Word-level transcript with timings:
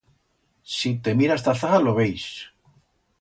Si 0.75 0.91
te 1.03 1.13
miras 1.19 1.43
ta 1.45 1.53
zaga 1.61 1.79
lo 1.83 1.93
veis. 2.01 2.25